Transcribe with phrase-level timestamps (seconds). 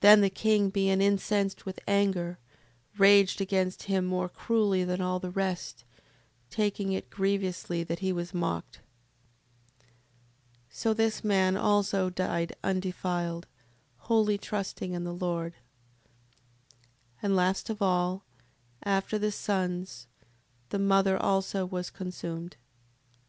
[0.00, 2.40] Then the king being incensed with anger,
[2.98, 5.84] raged against him more cruelly than all the rest,
[6.50, 8.80] taking it grievously that he was mocked.
[10.68, 10.68] 7:40.
[10.70, 13.46] So this man also died undefiled,
[13.98, 15.52] wholly trusting in the Lord.
[16.82, 16.90] 7:41.
[17.22, 18.24] And last of all,
[18.82, 20.08] after the sons,
[20.70, 22.56] the mother also was consumed.
[23.12, 23.18] 7:42.